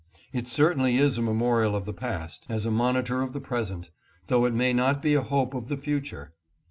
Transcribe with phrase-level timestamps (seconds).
[0.33, 3.91] It certainly is a memorial of the past, a monitor of the present,
[4.29, 6.33] though it may not be a hope of the future.